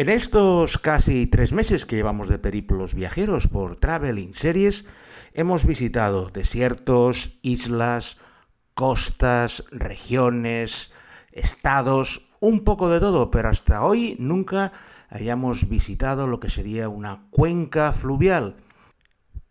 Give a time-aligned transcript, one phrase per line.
[0.00, 4.86] En estos casi tres meses que llevamos de periplos viajeros por Traveling Series,
[5.34, 8.16] hemos visitado desiertos, islas,
[8.72, 10.94] costas, regiones,
[11.32, 14.72] estados, un poco de todo, pero hasta hoy nunca
[15.10, 18.56] hayamos visitado lo que sería una cuenca fluvial.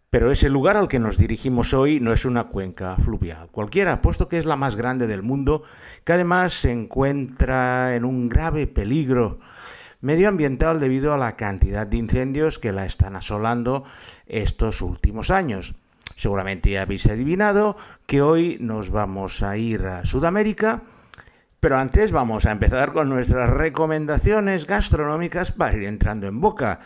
[0.10, 4.28] Pero ese lugar al que nos dirigimos hoy no es una cuenca fluvial cualquiera, puesto
[4.28, 5.62] que es la más grande del mundo,
[6.04, 9.38] que además se encuentra en un grave peligro
[10.02, 13.84] medioambiental debido a la cantidad de incendios que la están asolando
[14.28, 15.76] estos últimos años.
[16.16, 20.84] Seguramente ya habéis adivinado que hoy nos vamos a ir a Sudamérica,
[21.60, 26.80] pero antes vamos a empezar con nuestras recomendaciones gastronómicas para ir entrando en boca.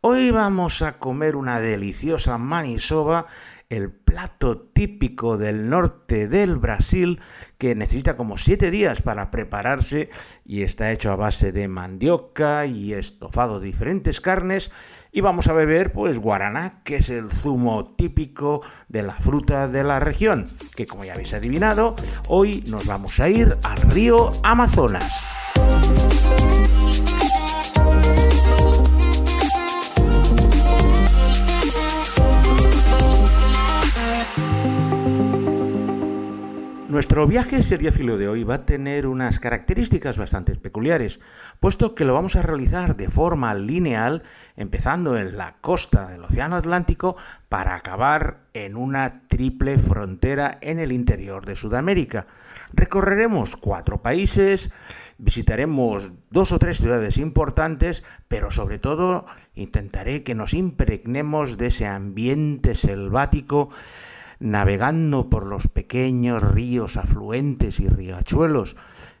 [0.00, 3.26] Hoy vamos a comer una deliciosa manisoba
[3.72, 7.20] el plato típico del norte del Brasil
[7.56, 10.10] que necesita como siete días para prepararse
[10.44, 14.70] y está hecho a base de mandioca y estofado de diferentes carnes
[15.10, 19.84] y vamos a beber pues guaraná que es el zumo típico de la fruta de
[19.84, 21.96] la región que como ya habéis adivinado
[22.28, 25.34] hoy nos vamos a ir al río Amazonas.
[37.02, 41.18] Nuestro viaje seriéfilo de hoy va a tener unas características bastante peculiares,
[41.58, 44.22] puesto que lo vamos a realizar de forma lineal,
[44.56, 47.16] empezando en la costa del Océano Atlántico
[47.48, 52.28] para acabar en una triple frontera en el interior de Sudamérica.
[52.72, 54.72] Recorreremos cuatro países,
[55.18, 61.84] visitaremos dos o tres ciudades importantes, pero sobre todo intentaré que nos impregnemos de ese
[61.84, 63.70] ambiente selvático
[64.42, 68.76] navegando por los pequeños ríos afluentes y riachuelos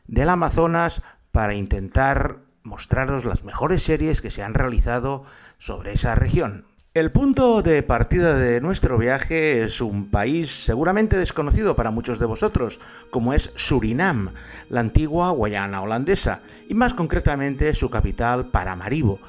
[0.08, 5.24] del Amazonas para intentar mostraros las mejores series que se han realizado
[5.58, 6.64] sobre esa región.
[6.92, 12.26] El punto de partida de nuestro viaje es un país seguramente desconocido para muchos de
[12.26, 12.80] vosotros,
[13.10, 14.30] como es Surinam,
[14.68, 19.20] la antigua Guayana holandesa, y más concretamente su capital Paramaribo,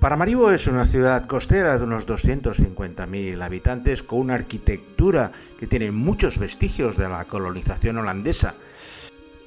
[0.00, 6.38] Paramaribo es una ciudad costera de unos 250.000 habitantes con una arquitectura que tiene muchos
[6.38, 8.54] vestigios de la colonización holandesa,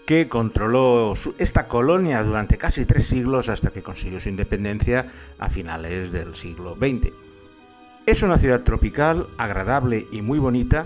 [0.05, 5.07] que controló esta colonia durante casi tres siglos hasta que consiguió su independencia
[5.39, 7.11] a finales del siglo XX.
[8.05, 10.85] Es una ciudad tropical, agradable y muy bonita,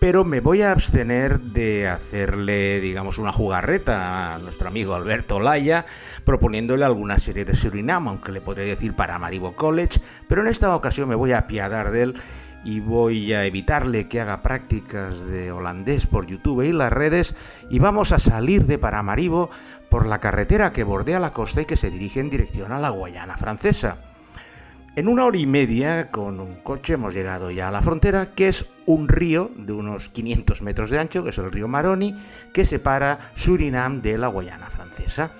[0.00, 5.84] pero me voy a abstener de hacerle, digamos, una jugarreta a nuestro amigo Alberto Laya,
[6.24, 10.74] proponiéndole alguna serie de Surinam, aunque le podría decir para Maribo College, pero en esta
[10.74, 12.14] ocasión me voy a apiadar de él
[12.64, 17.34] y voy a evitarle que haga prácticas de holandés por YouTube y las redes
[17.68, 19.50] y vamos a salir de Paramaribo
[19.90, 22.88] por la carretera que bordea la costa y que se dirige en dirección a la
[22.88, 24.09] Guayana francesa.
[24.96, 28.48] En una hora y media con un coche hemos llegado ya a la frontera, que
[28.48, 32.18] es un río de unos 500 metros de ancho, que es el río Maroni,
[32.52, 35.30] que separa Surinam de la Guayana francesa.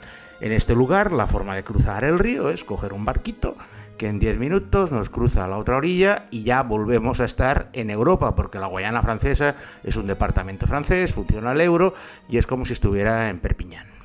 [0.41, 3.57] En este lugar la forma de cruzar el río es coger un barquito
[3.99, 7.71] que en 10 minutos nos cruza a la otra orilla y ya volvemos a estar
[7.73, 11.93] en Europa, porque la Guayana francesa es un departamento francés, funciona el euro
[12.29, 14.00] y es como si estuviera en Perpiñán.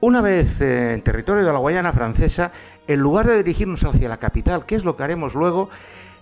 [0.00, 2.52] Una vez en territorio de la Guayana francesa,
[2.86, 5.70] en lugar de dirigirnos hacia la capital, que es lo que haremos luego,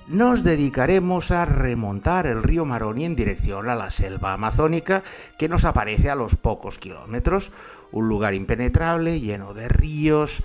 [0.09, 5.03] nos dedicaremos a remontar el río Maroni en dirección a la selva amazónica
[5.39, 7.53] que nos aparece a los pocos kilómetros,
[7.93, 10.43] un lugar impenetrable, lleno de ríos,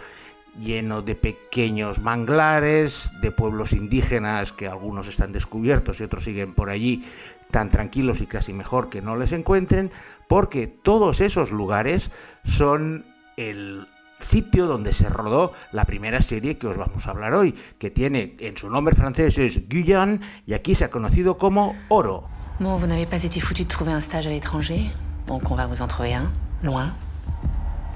[0.59, 6.69] lleno de pequeños manglares, de pueblos indígenas que algunos están descubiertos y otros siguen por
[6.69, 7.05] allí
[7.49, 9.89] tan tranquilos y casi mejor que no les encuentren,
[10.27, 12.11] porque todos esos lugares
[12.43, 13.05] son
[13.49, 13.87] el
[14.19, 18.35] sitio donde se rodó la primera serie que os vamos a hablar hoy, que tiene
[18.39, 22.23] en su nombre francés es Guyane y aquí se ha conocido como Oro.
[22.59, 24.91] Bon, vous n'avez pas été foutu de trouver un stage à l'étranger,
[25.25, 26.31] donc on va vous en trouver un,
[26.61, 26.93] loin,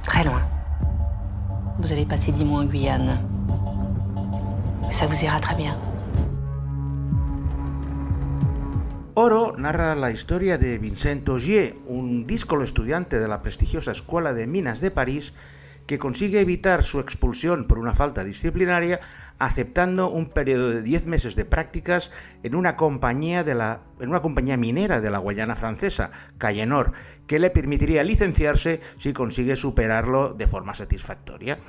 [0.03, 0.41] très loin.
[1.77, 3.19] Vous allez passer dix mois en Guyane.
[4.91, 5.77] Ça vous ira très bien.
[9.17, 14.45] Oro narra la historia de Vincent Augier, un díscolo estudiante de la prestigiosa Escuela de
[14.45, 15.31] Minas de París
[15.87, 18.99] que consigue evitar su expulsión por una falta disciplinaria
[19.39, 22.11] aceptando un periodo de 10 meses de prácticas
[22.43, 26.91] en una compañía, de la, en una compañía minera de la Guayana francesa, Cayenor,
[27.25, 31.59] que le permitiría licenciarse si consigue superarlo de forma satisfactoria.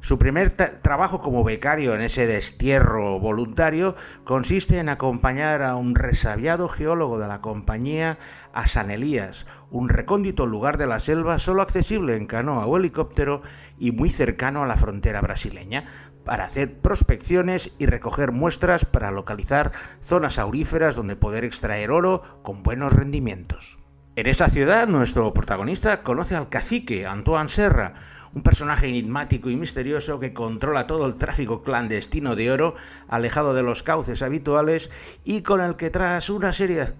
[0.00, 6.68] Su primer trabajo como becario en ese destierro voluntario consiste en acompañar a un resabiado
[6.68, 8.18] geólogo de la compañía
[8.52, 13.42] a San Elías, un recóndito lugar de la selva solo accesible en canoa o helicóptero
[13.76, 15.86] y muy cercano a la frontera brasileña,
[16.24, 22.62] para hacer prospecciones y recoger muestras para localizar zonas auríferas donde poder extraer oro con
[22.62, 23.78] buenos rendimientos.
[24.14, 27.94] En esa ciudad, nuestro protagonista conoce al cacique Antoine Serra,
[28.34, 32.74] un personaje enigmático y misterioso que controla todo el tráfico clandestino de oro,
[33.08, 34.90] alejado de los cauces habituales
[35.24, 36.92] y con el que tras una serie de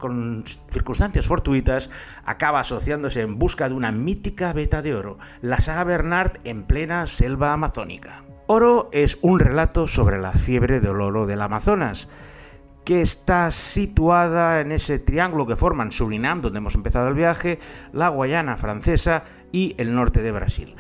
[0.71, 1.91] circunstancias fortuitas
[2.25, 7.07] acaba asociándose en busca de una mítica veta de oro, la saga Bernard en plena
[7.07, 8.23] selva amazónica.
[8.47, 12.09] Oro es un relato sobre la fiebre del oro del Amazonas,
[12.89, 17.59] que está situada en ese triángulo que forman Surinam, donde hemos empezado el viaje,
[17.93, 20.75] la Guayana francesa y el norte de Brasil.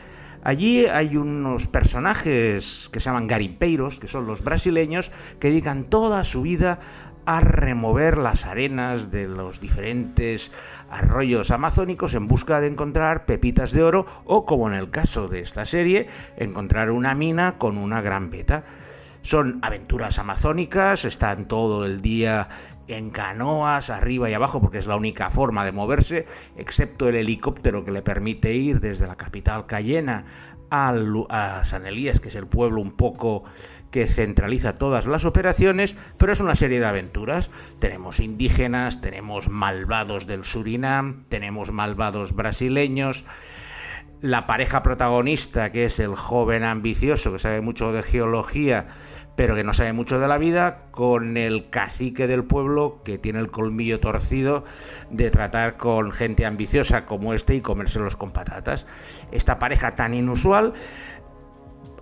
[0.48, 6.24] Allí hay unos personajes que se llaman garimpeiros, que son los brasileños, que dedican toda
[6.24, 6.80] su vida
[7.26, 10.50] a remover las arenas de los diferentes
[10.88, 15.40] arroyos amazónicos en busca de encontrar pepitas de oro o, como en el caso de
[15.40, 16.06] esta serie,
[16.38, 18.64] encontrar una mina con una gran beta.
[19.20, 22.48] Son aventuras amazónicas, están todo el día
[22.88, 26.26] en canoas, arriba y abajo, porque es la única forma de moverse,
[26.56, 30.24] excepto el helicóptero que le permite ir desde la capital Cayena
[30.70, 33.44] a San Elías, que es el pueblo un poco
[33.90, 37.50] que centraliza todas las operaciones, pero es una serie de aventuras.
[37.80, 43.24] Tenemos indígenas, tenemos malvados del Surinam, tenemos malvados brasileños,
[44.20, 48.88] la pareja protagonista, que es el joven ambicioso que sabe mucho de geología,
[49.38, 53.38] pero que no sabe mucho de la vida, con el cacique del pueblo que tiene
[53.38, 54.64] el colmillo torcido
[55.10, 58.84] de tratar con gente ambiciosa como este y comérselos con patatas.
[59.30, 60.74] Esta pareja tan inusual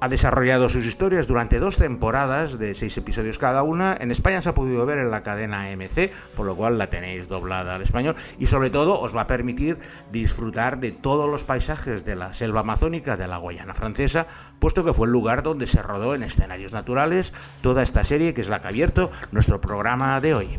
[0.00, 3.96] ha desarrollado sus historias durante dos temporadas de seis episodios cada una.
[3.98, 7.28] En España se ha podido ver en la cadena MC, por lo cual la tenéis
[7.28, 9.78] doblada al español y sobre todo os va a permitir
[10.12, 14.26] disfrutar de todos los paisajes de la selva amazónica de la Guayana francesa,
[14.58, 17.32] puesto que fue el lugar donde se rodó en escenarios naturales
[17.62, 20.58] toda esta serie que es la que ha abierto nuestro programa de hoy.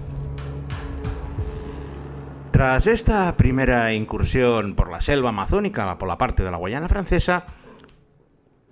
[2.51, 7.45] Tras esta primera incursión por la selva amazónica, por la parte de la Guayana francesa,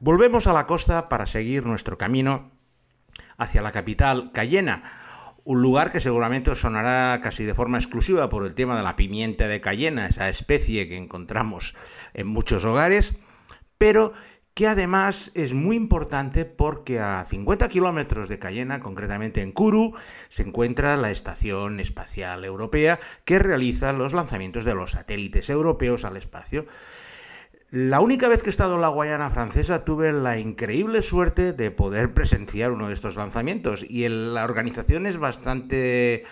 [0.06, 2.52] Volvemos a la costa para seguir nuestro camino
[3.40, 4.84] hacia la capital Cayena,
[5.44, 8.96] un lugar que seguramente os sonará casi de forma exclusiva por el tema de la
[8.96, 11.76] pimienta de Cayena, esa especie que encontramos
[12.14, 13.18] en muchos hogares,
[13.80, 14.14] pero
[14.54, 19.96] que además es muy importante porque a 50 kilómetros de Cayena, concretamente en Kourou,
[20.30, 26.16] se encuentra la Estación Espacial Europea que realiza los lanzamientos de los satélites europeos al
[26.16, 26.68] espacio.
[27.72, 31.72] La única vez que he estado en la Guayana francesa tuve la increíble suerte de
[31.72, 36.26] poder presenciar uno de estos lanzamientos y la organización es bastante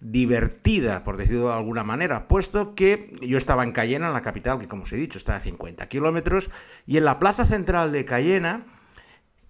[0.00, 4.58] divertida, por decirlo de alguna manera, puesto que yo estaba en Cayena, en la capital,
[4.58, 6.50] que como os he dicho está a 50 kilómetros,
[6.86, 8.64] y en la plaza central de Cayena,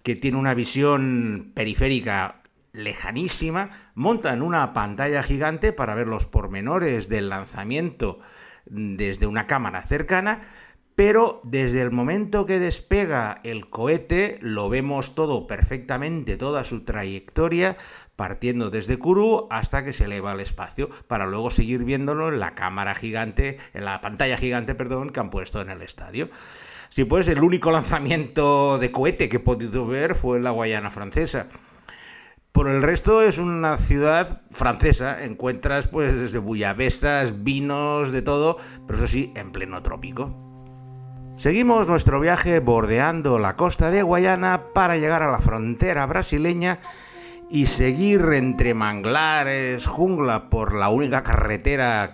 [0.03, 2.41] que tiene una visión periférica
[2.73, 8.19] lejanísima, montan una pantalla gigante para ver los pormenores del lanzamiento
[8.65, 10.41] desde una cámara cercana,
[10.95, 17.77] pero desde el momento que despega el cohete lo vemos todo perfectamente, toda su trayectoria,
[18.15, 22.53] partiendo desde Kourou hasta que se eleva al espacio, para luego seguir viéndolo en la
[22.53, 26.29] cámara gigante, en la pantalla gigante, perdón, que han puesto en el estadio.
[26.89, 30.91] Si pues el único lanzamiento de cohete que he podido ver fue en la Guayana
[30.91, 31.47] francesa.
[32.51, 38.99] Por el resto es una ciudad francesa, encuentras pues desde bullabesas, vinos, de todo, pero
[38.99, 40.52] eso sí, en pleno trópico.
[41.35, 46.79] Seguimos nuestro viaje bordeando la costa de Guayana para llegar a la frontera brasileña
[47.49, 52.13] y seguir entre manglares, jungla, por la única carretera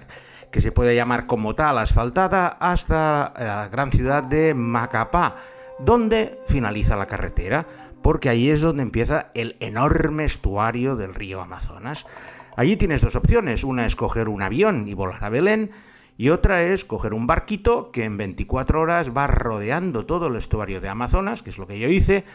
[0.52, 5.36] que se puede llamar como tal asfaltada hasta la gran ciudad de Macapá,
[5.80, 7.68] donde finaliza la carretera,
[8.02, 12.08] porque ahí es donde empieza el enorme estuario del río Amazonas.
[12.56, 15.72] Allí tienes dos opciones, una es coger un avión y volar a Belén,
[16.20, 20.82] y otra es coger un barquito que en 24 horas va rodeando todo el estuario
[20.82, 22.26] de Amazonas, que es lo que yo hice,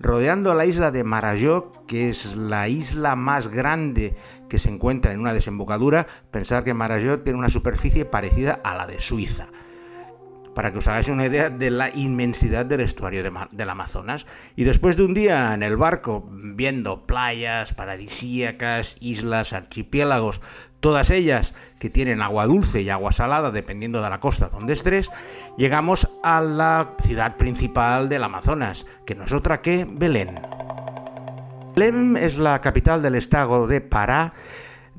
[0.00, 4.16] rodeando la isla de Marajó, que es la isla más grande
[4.48, 6.08] que se encuentra en una desembocadura.
[6.32, 9.46] Pensar que Marajó tiene una superficie parecida a la de Suiza.
[10.56, 14.26] Para que os hagáis una idea de la inmensidad del estuario del Amazonas.
[14.56, 20.40] Y después de un día en el barco, viendo playas paradisíacas, islas, archipiélagos,
[20.80, 25.10] todas ellas que tienen agua dulce y agua salada dependiendo de la costa donde estés,
[25.56, 30.40] llegamos a la ciudad principal del Amazonas, que no es otra que Belén.
[31.74, 34.32] Belén es la capital del estado de Pará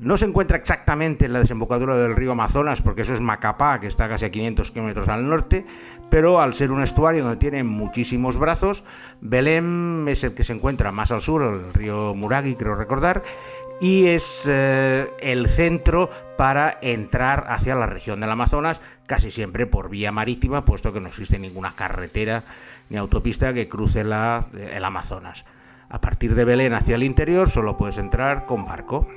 [0.00, 3.86] no se encuentra exactamente en la desembocadura del río Amazonas, porque eso es Macapá, que
[3.86, 5.66] está casi a 500 kilómetros al norte,
[6.08, 8.82] pero al ser un estuario donde tiene muchísimos brazos,
[9.20, 13.22] Belém es el que se encuentra más al sur, el río Muragi, creo recordar,
[13.80, 19.88] y es eh, el centro para entrar hacia la región del Amazonas, casi siempre por
[19.88, 22.44] vía marítima, puesto que no existe ninguna carretera
[22.90, 25.46] ni autopista que cruce la, el Amazonas.
[25.88, 29.08] A partir de Belén hacia el interior solo puedes entrar con barco.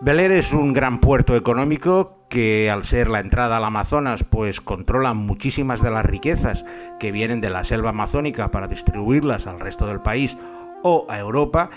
[0.00, 5.14] Belén es un gran puerto económico que al ser la entrada al Amazonas pues controla
[5.14, 6.64] muchísimas de las riquezas
[6.98, 10.36] que vienen de la selva amazónica para distribuirlas al resto del país
[10.82, 11.70] o a Europa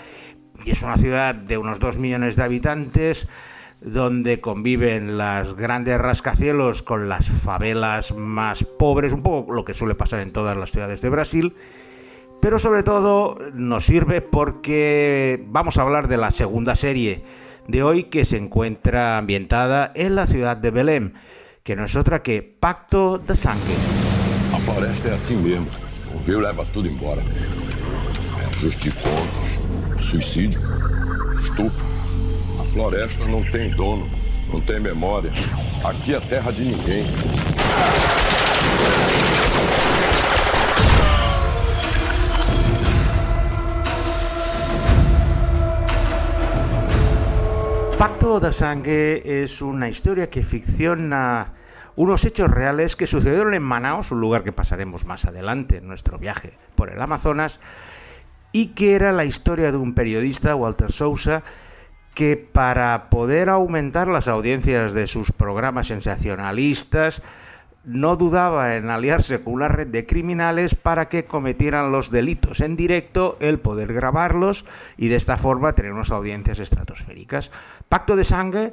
[0.64, 3.28] y es una ciudad de unos 2 millones de habitantes
[3.80, 9.94] donde conviven las grandes rascacielos con las favelas más pobres, un poco lo que suele
[9.94, 11.54] pasar en todas las ciudades de Brasil,
[12.40, 17.22] pero sobre todo nos sirve porque vamos a hablar de la segunda serie
[17.68, 21.12] de hoy que se encuentra ambientada en la ciudad de Belém,
[21.62, 23.74] que no es otra que Pacto de Sangue.
[24.52, 25.68] A floresta é assim mesmo.
[26.14, 27.22] O rio leva tudo embora.
[28.60, 29.49] Contas,
[30.02, 30.60] suicídio,
[31.42, 31.84] estupro.
[32.60, 34.08] A floresta não tem dono,
[34.52, 35.30] não tem memória.
[35.84, 37.04] Aqui é terra de ninguém.
[47.98, 51.52] Pacto de Sangre es una historia que ficciona
[51.96, 56.18] unos hechos reales que sucedieron en Manaus, un lugar que pasaremos más adelante en nuestro
[56.18, 57.60] viaje por el Amazonas,
[58.52, 61.42] y que era la historia de un periodista, Walter Sousa,
[62.14, 67.22] que para poder aumentar las audiencias de sus programas sensacionalistas,
[67.84, 72.76] no dudaba en aliarse con una red de criminales para que cometieran los delitos en
[72.76, 74.66] directo, el poder grabarlos
[74.96, 77.50] y de esta forma tener unas audiencias estratosféricas.
[77.88, 78.72] Pacto de Sangre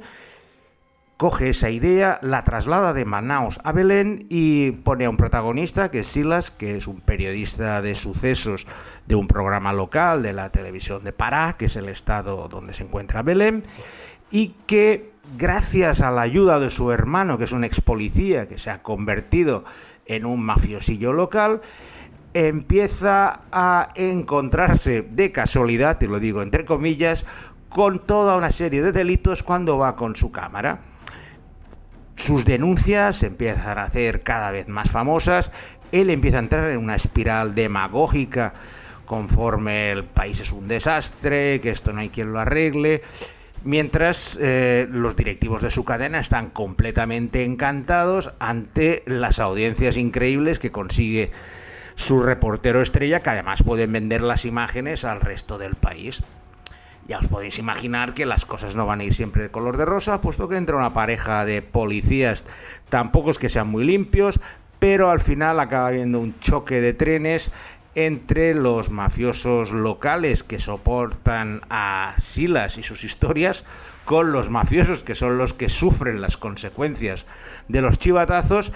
[1.18, 5.98] coge esa idea, la traslada de Manaus a Belén y pone a un protagonista que
[5.98, 8.68] es Silas, que es un periodista de sucesos
[9.08, 12.84] de un programa local de la televisión de Pará, que es el estado donde se
[12.84, 13.64] encuentra Belén,
[14.30, 18.58] y que gracias a la ayuda de su hermano, que es un ex policía que
[18.58, 19.64] se ha convertido
[20.06, 21.62] en un mafiosillo local,
[22.32, 27.26] empieza a encontrarse de casualidad, y lo digo entre comillas,
[27.70, 30.87] con toda una serie de delitos cuando va con su cámara.
[32.18, 35.52] Sus denuncias empiezan a hacer cada vez más famosas,
[35.92, 38.54] él empieza a entrar en una espiral demagógica.
[39.06, 43.02] Conforme el país es un desastre, que esto no hay quien lo arregle,
[43.62, 50.72] mientras eh, los directivos de su cadena están completamente encantados ante las audiencias increíbles que
[50.72, 51.30] consigue
[51.94, 56.24] su reportero estrella, que además pueden vender las imágenes al resto del país.
[57.08, 59.86] Ya os podéis imaginar que las cosas no van a ir siempre de color de
[59.86, 62.44] rosa, puesto que entra una pareja de policías,
[62.90, 64.40] tampoco es que sean muy limpios,
[64.78, 67.50] pero al final acaba habiendo un choque de trenes
[67.94, 73.64] entre los mafiosos locales que soportan a Silas y sus historias
[74.04, 77.24] con los mafiosos que son los que sufren las consecuencias
[77.68, 78.72] de los chivatazos.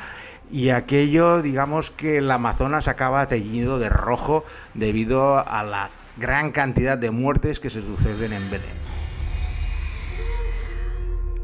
[0.50, 6.98] Y aquello, digamos que el Amazonas acaba teñido de rojo debido a la gran cantidad
[6.98, 8.82] de muertes que se suceden en Belén.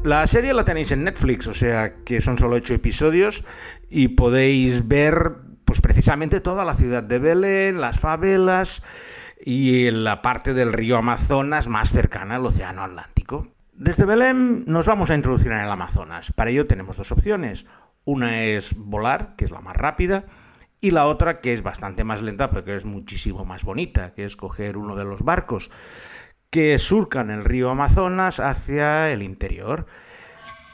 [0.03, 3.43] La serie la tenéis en Netflix, o sea que son solo ocho episodios
[3.89, 5.35] y podéis ver
[5.65, 8.81] pues precisamente toda la ciudad de Belén, las favelas
[9.43, 13.47] y la parte del río Amazonas más cercana al Océano Atlántico.
[13.73, 16.31] Desde Belén nos vamos a introducir en el Amazonas.
[16.31, 17.65] Para ello tenemos dos opciones.
[18.05, 20.25] Una es volar, que es la más rápida,
[20.81, 24.25] y la otra que es bastante más lenta, pero que es muchísimo más bonita, que
[24.25, 25.71] es coger uno de los barcos
[26.49, 29.85] que surcan el río Amazonas hacia el interior.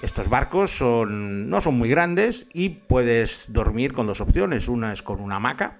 [0.01, 4.67] Estos barcos son, no son muy grandes y puedes dormir con dos opciones.
[4.67, 5.77] Una es con una hamaca,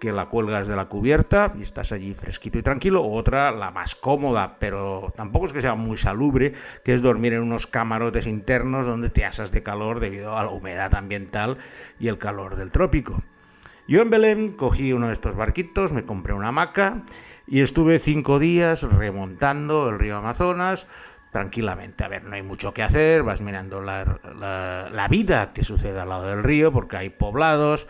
[0.00, 3.04] que la cuelgas de la cubierta y estás allí fresquito y tranquilo.
[3.04, 6.54] Otra, la más cómoda, pero tampoco es que sea muy salubre,
[6.84, 10.50] que es dormir en unos camarotes internos donde te asas de calor debido a la
[10.50, 11.58] humedad ambiental
[12.00, 13.22] y el calor del trópico.
[13.92, 17.02] Yo en Belén cogí uno de estos barquitos, me compré una hamaca
[17.46, 20.86] y estuve cinco días remontando el río Amazonas
[21.30, 22.02] tranquilamente.
[22.02, 26.28] A ver, no hay mucho que hacer, vas mirando la, vida que sucede al lado
[26.28, 27.86] del río, porque hay poblados,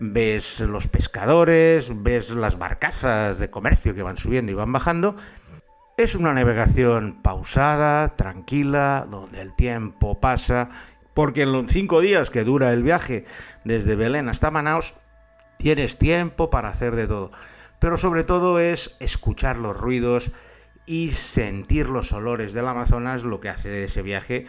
[0.00, 5.14] ves los pescadores, ves las barcazas de comercio que van subiendo y van bajando,
[5.98, 10.70] Es una navegación pausada, tranquila, donde el tiempo pasa,
[11.12, 13.26] porque en los cinco días que dura el viaje
[13.64, 14.94] desde Belén hasta Manaus,
[15.64, 17.32] tienes tiempo para hacer de todo.
[17.78, 20.30] Pero sobre todo es escuchar los ruidos
[20.84, 24.46] y sentir los olores del Amazonas, lo que hace de ese viaje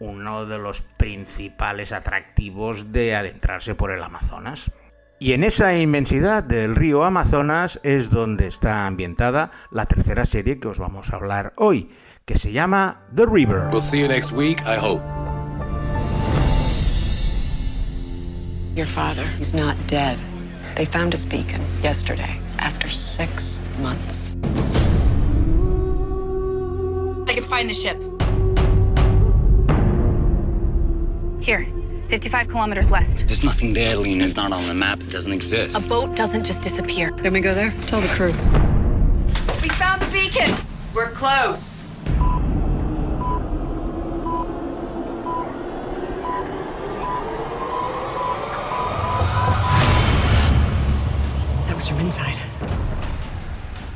[0.00, 4.70] uno de los principales atractivos de adentrarse por el Amazonas.
[5.18, 10.68] Y en esa inmensidad del río Amazonas es donde está ambientada la tercera serie que
[10.68, 11.90] os vamos a hablar hoy,
[12.26, 13.68] que se llama The River.
[13.72, 15.02] We'll see you next week, I hope.
[18.76, 20.18] Your father is not dead.
[20.80, 24.34] They found his beacon yesterday, after six months.
[27.28, 27.98] I can find the ship.
[31.44, 31.66] Here,
[32.08, 33.26] 55 kilometers west.
[33.26, 34.24] There's nothing there, Lena.
[34.24, 35.00] It's not on the map.
[35.00, 35.76] It doesn't exist.
[35.76, 37.10] A boat doesn't just disappear.
[37.10, 37.74] Can we go there?
[37.86, 38.32] Tell the crew.
[39.60, 40.54] We found the beacon!
[40.94, 41.69] We're close.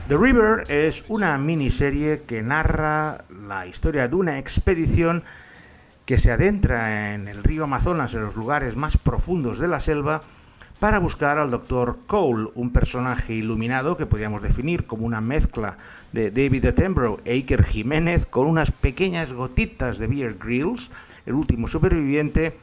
[0.09, 5.23] The River es una miniserie que narra la historia de una expedición
[6.07, 10.23] que se adentra en el río Amazonas, en los lugares más profundos de la selva,
[10.81, 11.99] para buscar al Dr.
[12.07, 15.77] Cole, un personaje iluminado que podríamos definir como una mezcla
[16.13, 20.91] de David Attenborough e Iker Jiménez con unas pequeñas gotitas de Beer Grylls,
[21.27, 22.57] el último superviviente,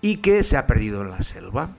[0.00, 1.70] y que se ha perdido en la selva.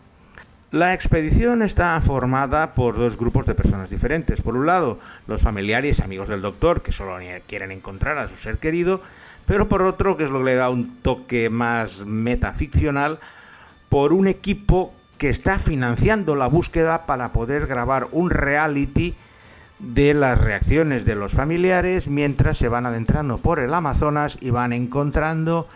[0.72, 4.42] La expedición está formada por dos grupos de personas diferentes.
[4.42, 7.18] Por un lado, los familiares y amigos del doctor, que solo
[7.48, 9.02] quieren encontrar a su ser querido,
[9.46, 13.20] pero por otro, que es lo que le da un toque más metaficcional,
[13.90, 19.16] por un equipo que está financiando la búsqueda para poder grabar un reality
[19.80, 24.74] de las reacciones de los familiares mientras se van adentrando por el Amazonas y van
[24.74, 25.68] encontrando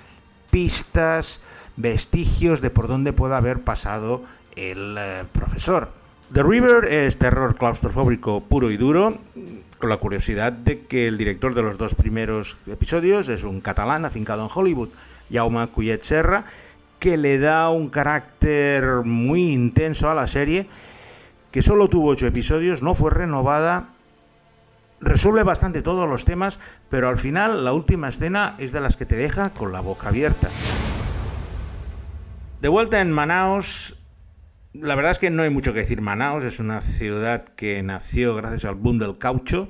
[0.51, 1.41] pistas,
[1.77, 4.23] vestigios de por dónde puede haber pasado
[4.55, 5.89] el eh, profesor.
[6.33, 9.17] The River es terror claustrofóbico puro y duro,
[9.79, 14.05] con la curiosidad de que el director de los dos primeros episodios es un catalán
[14.05, 14.89] afincado en Hollywood,
[15.31, 16.45] Jaume Cuyet Serra,
[16.99, 20.67] que le da un carácter muy intenso a la serie,
[21.51, 23.87] que solo tuvo ocho episodios, no fue renovada,
[25.01, 29.05] resuelve bastante todos los temas, pero al final la última escena es de las que
[29.05, 30.49] te deja con la boca abierta.
[32.61, 33.98] De vuelta en Manaus,
[34.73, 36.01] la verdad es que no hay mucho que decir.
[36.01, 39.69] Manaus es una ciudad que nació gracias al boom del caucho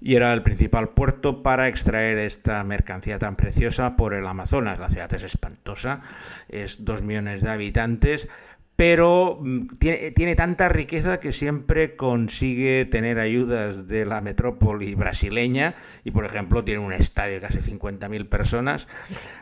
[0.00, 4.78] y era el principal puerto para extraer esta mercancía tan preciosa por el Amazonas.
[4.78, 6.02] La ciudad es espantosa,
[6.48, 8.28] es dos millones de habitantes,
[8.76, 15.74] pero mm, tiene, tiene, tanta riqueza que siempre consigue tener ayudas de la metrópoli brasileña
[16.04, 18.86] y por ejemplo tiene un estadio de casi 50.000 personas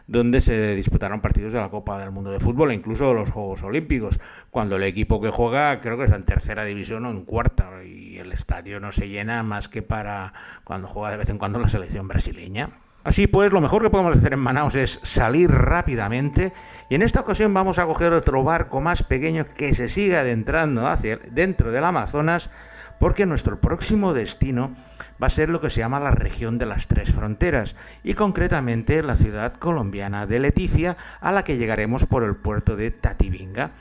[0.06, 3.62] donde se disputaron partidos de la Copa del Mundo de Fútbol e incluso los Juegos
[3.62, 4.20] Olímpicos,
[4.50, 8.18] cuando el equipo que juega creo que está en tercera división o en cuarta y
[8.18, 11.68] el estadio no se llena más que para cuando juega de vez en cuando la
[11.68, 12.83] selección brasileña.
[13.04, 16.54] Así pues, lo mejor que podemos hacer en Manaus es salir rápidamente
[16.88, 20.86] y en esta ocasión vamos a coger otro barco más pequeño que se siga adentrando
[20.86, 22.50] hacia dentro del Amazonas
[22.98, 24.74] porque nuestro próximo destino
[25.22, 29.02] va a ser lo que se llama la región de las tres fronteras y concretamente
[29.02, 33.72] la ciudad colombiana de Leticia a la que llegaremos por el puerto de Tatibinga.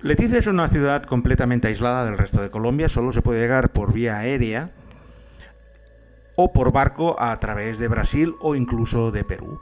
[0.00, 3.92] Leticia es una ciudad completamente aislada del resto de Colombia, solo se puede llegar por
[3.92, 4.70] vía aérea
[6.36, 9.58] o por barco a través de Brasil o incluso de Perú.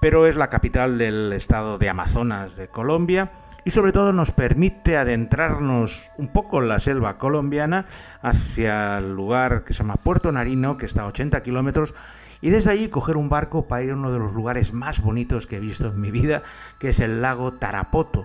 [0.00, 3.32] Pero es la capital del estado de Amazonas de Colombia
[3.64, 7.86] y sobre todo nos permite adentrarnos un poco en la selva colombiana
[8.22, 11.92] hacia el lugar que se llama Puerto Narino, que está a 80 kilómetros,
[12.40, 15.48] y desde allí coger un barco para ir a uno de los lugares más bonitos
[15.48, 16.44] que he visto en mi vida,
[16.78, 18.24] que es el lago Tarapoto.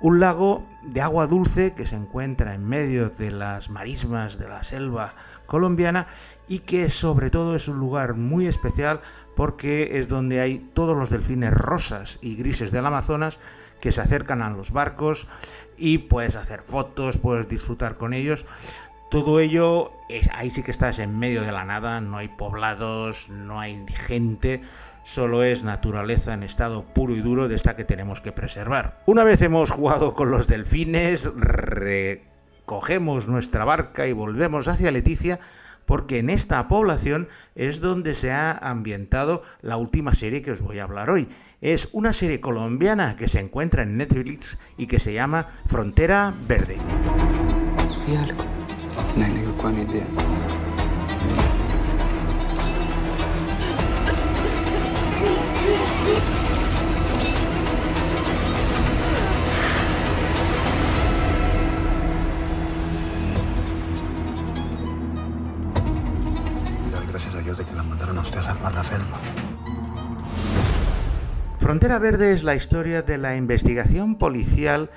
[0.00, 4.64] Un lago de agua dulce que se encuentra en medio de las marismas de la
[4.64, 5.14] selva
[5.46, 6.06] colombiana
[6.48, 9.00] y que sobre todo es un lugar muy especial
[9.36, 13.38] porque es donde hay todos los delfines rosas y grises del Amazonas
[13.80, 15.28] que se acercan a los barcos
[15.76, 18.44] y puedes hacer fotos, puedes disfrutar con ellos.
[19.10, 19.92] Todo ello,
[20.32, 24.62] ahí sí que estás en medio de la nada, no hay poblados, no hay gente,
[25.04, 29.00] solo es naturaleza en estado puro y duro de esta que tenemos que preservar.
[29.06, 35.40] Una vez hemos jugado con los delfines, recogemos nuestra barca y volvemos hacia Leticia,
[35.88, 40.80] porque en esta población es donde se ha ambientado la última serie que os voy
[40.80, 41.28] a hablar hoy.
[41.62, 46.76] Es una serie colombiana que se encuentra en Netflix y que se llama Frontera Verde.
[71.88, 74.90] Frontera Verde es la historia de la investigación policial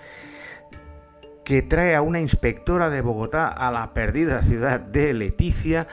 [1.45, 5.88] que trae a una inspectora de Bogotá a la perdida ciudad de Leticia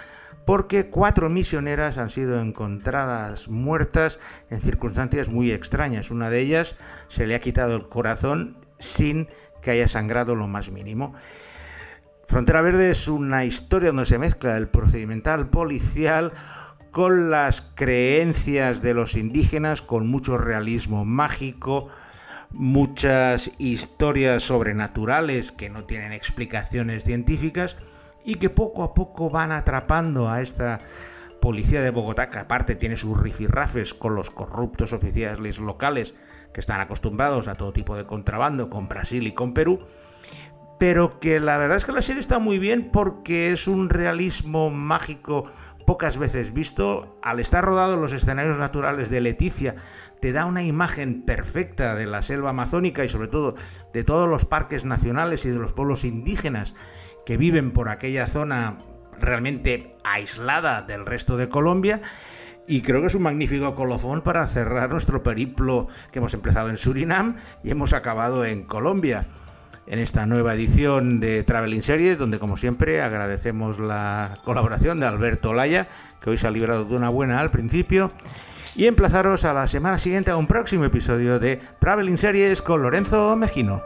[0.45, 4.19] porque cuatro misioneras han sido encontradas muertas
[4.51, 6.11] en circunstancias muy extrañas.
[6.11, 9.29] Una de ellas se le ha quitado el corazón sin
[9.63, 11.15] que haya sangrado lo más mínimo.
[12.27, 16.33] Frontera Verde es una historia donde se mezcla el procedimental policial
[16.91, 21.89] con las creencias de los indígenas, con mucho realismo mágico,
[22.51, 27.77] muchas historias sobrenaturales que no tienen explicaciones científicas
[28.25, 30.81] y que poco a poco van atrapando a esta
[31.41, 36.15] policía de Bogotá, que aparte tiene sus rifirrafes con los corruptos oficiales locales
[36.53, 39.81] que están acostumbrados a todo tipo de contrabando con Brasil y con Perú,
[40.79, 44.71] pero que la verdad es que la serie está muy bien porque es un realismo
[44.71, 45.51] mágico
[45.89, 49.77] pocas veces visto, al estar rodado en los escenarios naturales de Leticia,
[50.21, 53.55] te da una imagen perfecta de la selva amazónica y sobre todo
[53.95, 56.75] de todos los parques nacionales y de los pueblos indígenas
[57.25, 58.77] que viven por aquella zona
[59.19, 62.03] realmente aislada del resto de Colombia.
[62.67, 66.77] Y creo que es un magnífico colofón para cerrar nuestro periplo que hemos empezado en
[66.77, 69.27] Surinam y hemos acabado en Colombia
[69.89, 75.55] en esta nueva edición de Traveling Series, donde como siempre agradecemos la colaboración de Alberto
[75.55, 75.89] Laya,
[76.21, 78.13] que hoy se ha librado de una buena al principio,
[78.77, 83.35] y emplazaros a la semana siguiente a un próximo episodio de Traveling Series con Lorenzo
[83.37, 83.83] Mejino.